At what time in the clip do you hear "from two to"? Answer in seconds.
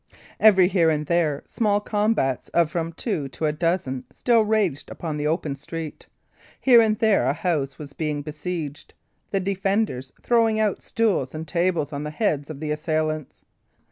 2.71-3.45